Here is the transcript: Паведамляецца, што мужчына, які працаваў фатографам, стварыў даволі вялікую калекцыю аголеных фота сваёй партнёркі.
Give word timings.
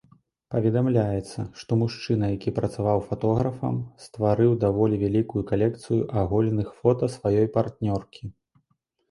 Паведамляецца, 0.53 1.39
што 1.59 1.71
мужчына, 1.81 2.25
які 2.35 2.53
працаваў 2.59 3.03
фатографам, 3.09 3.77
стварыў 4.07 4.57
даволі 4.65 4.99
вялікую 5.05 5.43
калекцыю 5.53 6.01
аголеных 6.25 6.75
фота 6.81 7.13
сваёй 7.19 7.47
партнёркі. 7.61 8.23